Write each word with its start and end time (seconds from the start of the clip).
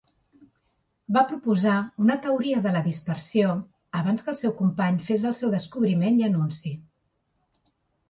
Va 1.17 1.21
proposar 1.31 1.75
una 2.05 2.15
teoria 2.23 2.63
de 2.65 2.73
la 2.77 2.83
dispersió 2.89 3.53
abans 4.03 4.27
que 4.27 4.35
el 4.35 4.41
seu 4.43 4.59
company 4.65 5.01
fes 5.13 5.29
el 5.33 5.39
seu 5.45 5.57
descobriment 5.61 6.23
i 6.25 6.31
anunci. 6.33 6.77